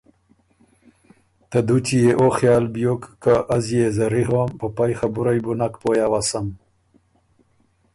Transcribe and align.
ته 1.49 1.59
دُوچی 1.67 1.97
يې 2.03 2.11
او 2.19 2.27
خیال 2.37 2.63
بيوک 2.73 3.01
که 3.23 3.33
از 3.55 3.65
يې 3.75 3.85
زری 3.97 4.23
هوم 4.29 4.49
په 4.59 4.67
پئ 4.75 4.91
خبُرئ 4.99 5.39
بُو 5.43 5.53
نک 5.59 5.73
پویٛ 5.81 6.03
اؤسم، 6.09 6.47